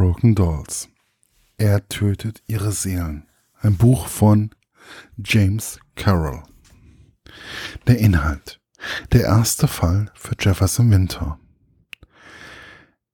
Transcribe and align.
Broken 0.00 0.34
Dolls. 0.34 0.88
Er 1.58 1.86
tötet 1.90 2.42
ihre 2.46 2.72
Seelen. 2.72 3.26
Ein 3.60 3.76
Buch 3.76 4.06
von 4.06 4.48
James 5.22 5.78
Carroll. 5.94 6.42
Der 7.86 7.98
Inhalt. 7.98 8.62
Der 9.12 9.24
erste 9.24 9.68
Fall 9.68 10.10
für 10.14 10.34
Jefferson 10.40 10.90
Winter. 10.90 11.38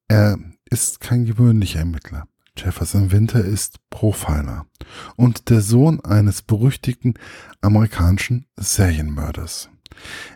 Er 0.07 0.39
ist 0.71 1.01
kein 1.01 1.25
gewöhnlicher 1.25 1.81
Ermittler. 1.81 2.29
Jefferson 2.57 3.11
Winter 3.11 3.45
ist 3.45 3.81
Profiler 3.91 4.67
und 5.17 5.51
der 5.51 5.63
Sohn 5.63 6.05
eines 6.05 6.43
berüchtigten 6.43 7.15
amerikanischen 7.63 8.47
Serienmörders. 8.55 9.71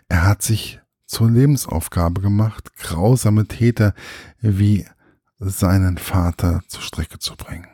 Er 0.09 0.25
hat 0.27 0.41
sich 0.41 0.81
zur 1.05 1.31
Lebensaufgabe 1.31 2.19
gemacht, 2.19 2.75
grausame 2.75 3.47
Täter 3.47 3.93
wie 4.41 4.85
seinen 5.41 5.97
Vater 5.97 6.61
zur 6.67 6.81
Strecke 6.81 7.19
zu 7.19 7.35
bringen. 7.35 7.67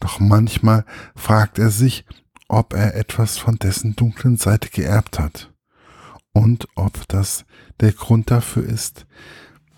Doch 0.00 0.20
manchmal 0.20 0.84
fragt 1.16 1.58
er 1.58 1.70
sich, 1.70 2.04
ob 2.46 2.72
er 2.72 2.94
etwas 2.94 3.36
von 3.36 3.56
dessen 3.56 3.96
dunklen 3.96 4.36
Seite 4.36 4.70
geerbt 4.70 5.18
hat 5.18 5.52
und 6.32 6.68
ob 6.76 7.06
das 7.08 7.44
der 7.80 7.92
Grund 7.92 8.30
dafür 8.30 8.64
ist, 8.64 9.06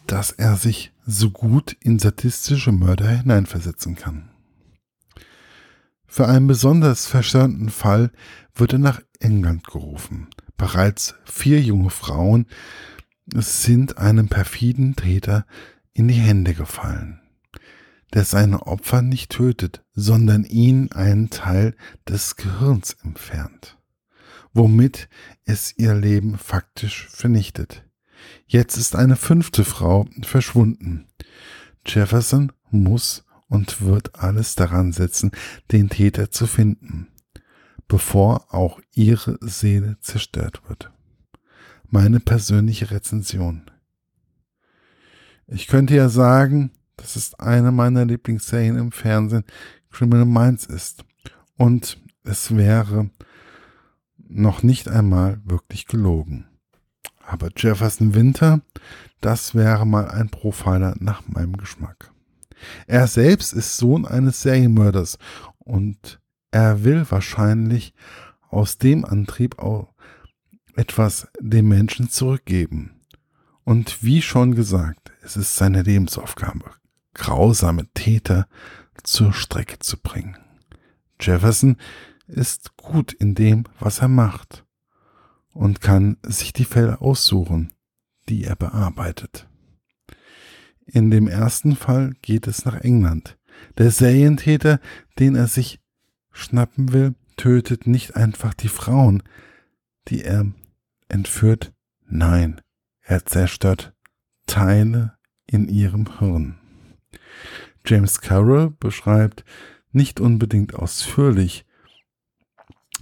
dass 0.06 0.30
er 0.30 0.56
sich 0.56 0.92
so 1.06 1.30
gut 1.30 1.76
in 1.80 1.98
sadistische 1.98 2.72
Mörder 2.72 3.08
hineinversetzen 3.08 3.96
kann. 3.96 4.30
Für 6.06 6.28
einen 6.28 6.46
besonders 6.46 7.06
verstörenden 7.06 7.70
Fall 7.70 8.10
wird 8.54 8.72
er 8.72 8.78
nach 8.78 9.00
England 9.20 9.66
gerufen. 9.66 10.28
Bereits 10.56 11.14
vier 11.24 11.60
junge 11.60 11.90
Frauen 11.90 12.46
sind 13.32 13.98
einem 13.98 14.28
perfiden 14.28 14.96
Täter 14.96 15.46
in 15.92 16.08
die 16.08 16.14
Hände 16.14 16.54
gefallen, 16.54 17.20
der 18.14 18.24
seine 18.24 18.66
Opfer 18.66 19.02
nicht 19.02 19.30
tötet, 19.30 19.84
sondern 19.92 20.44
ihnen 20.44 20.92
einen 20.92 21.30
Teil 21.30 21.74
des 22.08 22.36
Gehirns 22.36 22.96
entfernt, 23.02 23.78
womit 24.52 25.08
es 25.44 25.76
ihr 25.76 25.94
Leben 25.94 26.38
faktisch 26.38 27.08
vernichtet. 27.08 27.84
Jetzt 28.46 28.76
ist 28.76 28.96
eine 28.96 29.16
fünfte 29.16 29.64
Frau 29.64 30.06
verschwunden. 30.22 31.06
Jefferson 31.86 32.52
muss 32.70 33.24
und 33.48 33.82
wird 33.82 34.16
alles 34.16 34.54
daran 34.54 34.92
setzen, 34.92 35.32
den 35.72 35.88
Täter 35.88 36.30
zu 36.30 36.46
finden, 36.46 37.08
bevor 37.88 38.54
auch 38.54 38.80
ihre 38.92 39.38
Seele 39.40 39.98
zerstört 40.00 40.62
wird. 40.68 40.92
Meine 41.88 42.20
persönliche 42.20 42.92
Rezension. 42.92 43.68
Ich 45.52 45.66
könnte 45.66 45.96
ja 45.96 46.08
sagen, 46.08 46.70
dass 46.96 47.16
es 47.16 47.34
eine 47.34 47.72
meiner 47.72 48.04
Lieblingsserien 48.04 48.76
im 48.76 48.92
Fernsehen 48.92 49.44
Criminal 49.90 50.26
Minds 50.26 50.64
ist. 50.64 51.04
Und 51.56 51.98
es 52.22 52.56
wäre 52.56 53.10
noch 54.16 54.62
nicht 54.62 54.88
einmal 54.88 55.40
wirklich 55.44 55.86
gelogen. 55.86 56.46
Aber 57.26 57.48
Jefferson 57.56 58.14
Winter, 58.14 58.60
das 59.20 59.54
wäre 59.54 59.86
mal 59.86 60.08
ein 60.08 60.30
Profiler 60.30 60.94
nach 61.00 61.26
meinem 61.26 61.56
Geschmack. 61.56 62.12
Er 62.86 63.08
selbst 63.08 63.52
ist 63.52 63.76
Sohn 63.76 64.06
eines 64.06 64.42
Serienmörders 64.42 65.18
und 65.58 66.20
er 66.52 66.84
will 66.84 67.04
wahrscheinlich 67.08 67.92
aus 68.50 68.78
dem 68.78 69.04
Antrieb 69.04 69.58
auch 69.58 69.94
etwas 70.76 71.28
dem 71.40 71.68
Menschen 71.68 72.08
zurückgeben. 72.08 73.00
Und 73.64 74.02
wie 74.02 74.22
schon 74.22 74.54
gesagt, 74.54 75.09
es 75.22 75.36
ist 75.36 75.56
seine 75.56 75.82
Lebensaufgabe, 75.82 76.70
grausame 77.14 77.86
Täter 77.92 78.46
zur 79.02 79.32
Strecke 79.32 79.78
zu 79.78 79.98
bringen. 79.98 80.36
Jefferson 81.20 81.76
ist 82.26 82.76
gut 82.76 83.12
in 83.12 83.34
dem, 83.34 83.64
was 83.78 84.00
er 84.00 84.08
macht 84.08 84.64
und 85.52 85.80
kann 85.80 86.16
sich 86.22 86.52
die 86.52 86.64
Fälle 86.64 87.00
aussuchen, 87.00 87.72
die 88.28 88.44
er 88.44 88.56
bearbeitet. 88.56 89.48
In 90.86 91.10
dem 91.10 91.28
ersten 91.28 91.76
Fall 91.76 92.14
geht 92.22 92.46
es 92.46 92.64
nach 92.64 92.80
England. 92.80 93.38
Der 93.78 93.90
Serientäter, 93.90 94.80
den 95.18 95.36
er 95.36 95.46
sich 95.46 95.80
schnappen 96.32 96.92
will, 96.92 97.14
tötet 97.36 97.86
nicht 97.86 98.16
einfach 98.16 98.54
die 98.54 98.68
Frauen, 98.68 99.22
die 100.08 100.24
er 100.24 100.46
entführt, 101.08 101.72
nein, 102.06 102.60
er 103.02 103.24
zerstört 103.24 103.94
Teile 104.50 105.12
in 105.46 105.68
ihrem 105.68 106.18
Hirn. 106.18 106.58
James 107.86 108.20
Carroll 108.20 108.70
beschreibt 108.70 109.44
nicht 109.92 110.18
unbedingt 110.18 110.74
ausführlich, 110.74 111.64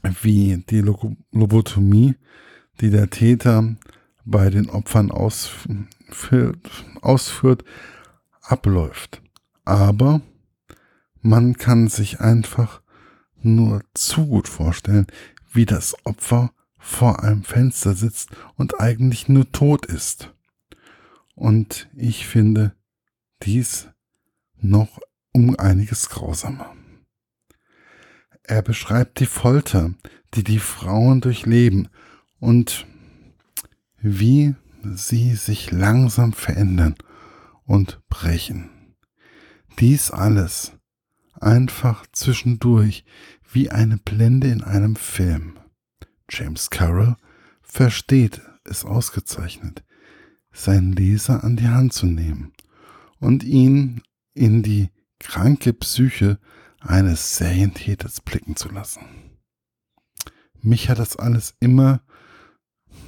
wie 0.03 0.63
die 0.69 0.81
Lobotomie, 0.81 2.17
die 2.81 2.91
der 2.91 3.09
Täter 3.09 3.77
bei 4.27 4.51
den 4.51 4.69
Opfern 4.69 5.11
ausführt, 5.11 6.85
ausführt 7.01 7.65
abläuft. 8.43 9.23
Aber 9.65 10.21
man 11.23 11.57
kann 11.57 11.89
sich 11.89 12.21
einfach 12.21 12.83
nur 13.41 13.83
zu 13.95 14.27
gut 14.27 14.49
vorstellen, 14.49 15.07
wie 15.51 15.65
das 15.65 15.97
Opfer 16.05 16.53
vor 16.77 17.25
einem 17.25 17.43
Fenster 17.43 17.95
sitzt 17.95 18.31
und 18.57 18.81
eigentlich 18.81 19.29
nur 19.29 19.51
tot 19.51 19.87
ist. 19.87 20.35
Und 21.39 21.89
ich 21.95 22.27
finde 22.27 22.75
dies 23.45 23.89
noch 24.61 24.99
um 25.33 25.57
einiges 25.57 26.09
grausamer. 26.09 26.75
Er 28.43 28.61
beschreibt 28.61 29.21
die 29.21 29.27
Folter, 29.27 29.95
die 30.35 30.43
die 30.43 30.59
Frauen 30.59 31.21
durchleben 31.21 31.91
und 32.41 32.89
wie 33.99 34.57
sie 34.83 35.37
sich 35.37 35.71
langsam 35.71 36.33
verändern 36.33 36.97
und 37.65 38.01
brechen. 38.09 38.97
Dies 39.79 40.11
alles 40.11 40.73
einfach 41.35 42.05
zwischendurch 42.11 43.05
wie 43.49 43.71
eine 43.71 43.99
Blende 43.99 44.49
in 44.49 44.65
einem 44.65 44.97
Film. 44.97 45.61
James 46.29 46.69
Carroll 46.71 47.15
versteht 47.63 48.41
es 48.65 48.85
ausgezeichnet, 48.85 49.85
seinen 50.53 50.93
Leser 50.93 51.45
an 51.45 51.57
die 51.57 51.69
Hand 51.69 51.93
zu 51.93 52.07
nehmen 52.07 52.53
und 53.21 53.45
ihn 53.45 54.03
in 54.35 54.63
die 54.63 54.91
kranke 55.19 55.73
Psyche 55.73 56.39
eines 56.81 57.37
Serientäters 57.37 58.21
blicken 58.21 58.57
zu 58.57 58.69
lassen. 58.69 59.01
Mich 60.61 60.89
hat 60.89 60.99
das 60.99 61.17
alles 61.17 61.55
immer 61.61 62.01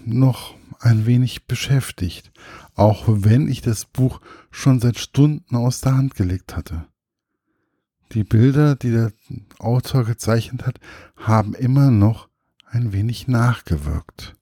noch 0.05 0.55
ein 0.79 1.07
wenig 1.07 1.47
beschäftigt, 1.47 2.33
auch 2.75 3.05
wenn 3.07 3.49
ich 3.49 3.61
das 3.61 3.85
Buch 3.85 4.21
schon 4.51 4.81
seit 4.81 4.99
Stunden 4.99 5.57
aus 5.57 5.81
der 5.81 5.97
Hand 5.97 6.15
gelegt 6.15 6.57
hatte. 6.57 6.87
Die 8.13 8.25
Bilder, 8.25 8.75
die 8.75 8.91
der 8.91 9.13
Autor 9.59 10.05
gezeichnet 10.05 10.67
hat, 10.67 10.81
haben 11.17 11.55
immer 11.55 11.91
noch 11.91 12.29
ein 12.67 12.93
wenig 12.93 13.29
nachgewirkt. 13.29 14.37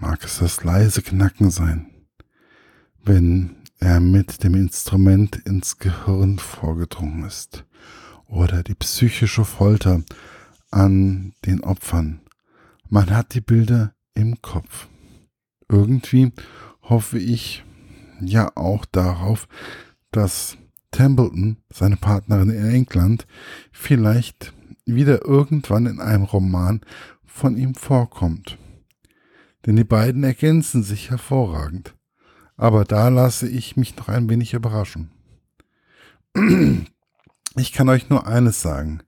Mag 0.00 0.24
es 0.24 0.38
das 0.38 0.64
leise 0.64 1.02
Knacken 1.02 1.50
sein, 1.50 1.90
wenn 3.04 3.56
er 3.80 4.00
mit 4.00 4.42
dem 4.42 4.54
Instrument 4.54 5.36
ins 5.44 5.76
Gehirn 5.76 6.38
vorgedrungen 6.38 7.24
ist, 7.24 7.66
oder 8.26 8.62
die 8.62 8.74
psychische 8.74 9.44
Folter 9.44 10.00
an 10.70 11.34
den 11.44 11.62
Opfern. 11.62 12.22
Man 12.88 13.10
hat 13.10 13.34
die 13.34 13.42
Bilder 13.42 13.92
im 14.14 14.40
Kopf. 14.40 14.88
Irgendwie 15.68 16.32
hoffe 16.80 17.18
ich 17.18 17.62
ja 18.22 18.56
auch 18.56 18.86
darauf, 18.86 19.48
dass 20.12 20.56
Templeton, 20.92 21.58
seine 21.68 21.98
Partnerin 21.98 22.48
in 22.48 22.70
England, 22.70 23.26
vielleicht 23.70 24.54
wieder 24.86 25.26
irgendwann 25.26 25.84
in 25.84 26.00
einem 26.00 26.24
Roman 26.24 26.80
von 27.26 27.58
ihm 27.58 27.74
vorkommt. 27.74 28.56
Denn 29.66 29.76
die 29.76 29.84
beiden 29.84 30.24
ergänzen 30.24 30.82
sich 30.82 31.10
hervorragend. 31.10 31.94
Aber 32.56 32.84
da 32.84 33.08
lasse 33.08 33.48
ich 33.48 33.76
mich 33.76 33.96
noch 33.96 34.08
ein 34.08 34.28
wenig 34.28 34.54
überraschen. 34.54 35.10
Ich 37.56 37.72
kann 37.72 37.88
euch 37.88 38.08
nur 38.08 38.26
eines 38.26 38.60
sagen. 38.60 39.02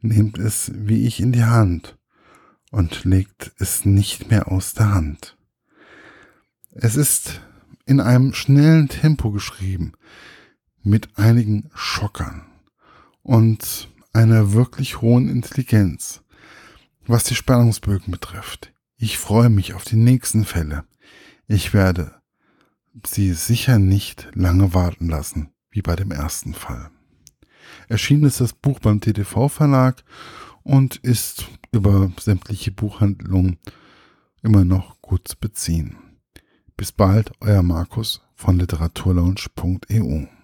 Nehmt 0.00 0.38
es 0.38 0.70
wie 0.74 1.06
ich 1.06 1.20
in 1.20 1.32
die 1.32 1.44
Hand 1.44 1.96
und 2.70 3.04
legt 3.04 3.52
es 3.58 3.84
nicht 3.84 4.30
mehr 4.30 4.52
aus 4.52 4.74
der 4.74 4.92
Hand. 4.92 5.36
Es 6.72 6.96
ist 6.96 7.40
in 7.86 8.00
einem 8.00 8.34
schnellen 8.34 8.88
Tempo 8.88 9.30
geschrieben, 9.30 9.92
mit 10.82 11.18
einigen 11.18 11.70
Schockern 11.74 12.46
und 13.22 13.88
einer 14.12 14.52
wirklich 14.52 15.00
hohen 15.00 15.28
Intelligenz, 15.28 16.22
was 17.06 17.24
die 17.24 17.34
Spannungsbögen 17.34 18.10
betrifft. 18.10 18.72
Ich 19.00 19.16
freue 19.16 19.48
mich 19.48 19.74
auf 19.74 19.84
die 19.84 19.96
nächsten 19.96 20.44
Fälle. 20.44 20.84
Ich 21.46 21.72
werde 21.72 22.20
sie 23.06 23.32
sicher 23.32 23.78
nicht 23.78 24.28
lange 24.34 24.74
warten 24.74 25.08
lassen. 25.08 25.52
wie 25.70 25.82
bei 25.82 25.94
dem 25.94 26.10
ersten 26.10 26.54
Fall. 26.54 26.90
Erschienen 27.88 28.24
ist 28.24 28.40
das 28.40 28.54
Buch 28.54 28.80
beim 28.80 29.00
TTV 29.00 29.48
Verlag 29.48 30.02
und 30.64 30.96
ist 30.96 31.46
über 31.70 32.10
sämtliche 32.18 32.72
Buchhandlungen 32.72 33.58
immer 34.42 34.64
noch 34.64 35.00
gut 35.02 35.28
zu 35.28 35.36
beziehen. 35.38 35.96
Bis 36.76 36.90
bald, 36.90 37.30
euer 37.40 37.62
Markus 37.62 38.22
von 38.34 38.58
literaturlaunch.eu. 38.58 40.37